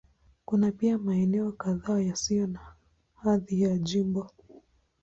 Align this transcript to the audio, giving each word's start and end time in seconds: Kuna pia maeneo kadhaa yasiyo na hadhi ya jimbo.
Kuna 0.45 0.71
pia 0.71 0.97
maeneo 0.97 1.51
kadhaa 1.51 1.99
yasiyo 1.99 2.47
na 2.47 2.73
hadhi 3.15 3.61
ya 3.61 3.77
jimbo. 3.77 4.31